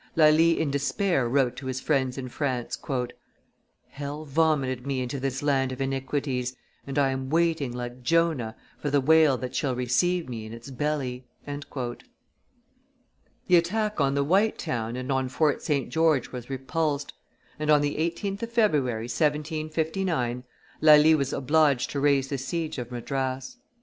Lally 0.15 0.59
in 0.59 0.71
despair 0.71 1.29
wrote 1.29 1.55
to 1.57 1.67
his 1.67 1.79
friends 1.79 2.17
in 2.17 2.27
France, 2.27 2.75
"Hell 3.89 4.25
vomited 4.25 4.87
me 4.87 4.99
into 4.99 5.19
this 5.19 5.43
land 5.43 5.71
of 5.71 5.79
iniquities, 5.79 6.55
and 6.87 6.97
I 6.97 7.11
am 7.11 7.29
waiting, 7.29 7.71
like 7.71 8.01
Jonah, 8.01 8.55
for 8.79 8.89
the 8.89 8.99
whale 8.99 9.37
that 9.37 9.53
shall 9.53 9.75
receive 9.75 10.27
me 10.27 10.43
in 10.47 10.53
its 10.53 10.71
belly." 10.71 11.27
The 11.45 12.01
attack 13.55 14.01
on 14.01 14.15
the 14.15 14.23
White 14.23 14.57
Town 14.57 14.95
and 14.95 15.11
on 15.11 15.29
Fort 15.29 15.61
St. 15.61 15.89
George 15.91 16.31
was 16.31 16.49
repulsed; 16.49 17.13
and 17.59 17.69
on 17.69 17.81
the 17.81 17.97
18th 17.97 18.41
of 18.41 18.51
February, 18.51 19.03
1759, 19.03 20.43
Lally 20.81 21.13
was 21.13 21.31
obliged 21.31 21.91
to 21.91 21.99
raise 21.99 22.27
the 22.29 22.39
siege 22.39 22.79
of 22.79 22.91
Madras. 22.91 23.57